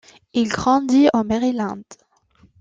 [0.33, 1.83] Il grandit au Maryland.